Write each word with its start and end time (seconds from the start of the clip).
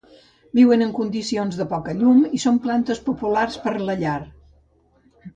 Viuen 0.59 0.83
en 0.85 0.93
condicions 0.99 1.59
de 1.59 1.67
poca 1.73 1.93
llum 1.99 2.23
i 2.37 2.41
són 2.43 2.57
plantes 2.63 3.01
populars 3.09 3.59
per 3.67 3.75
a 3.75 3.83
la 3.91 3.97
llar. 4.05 4.15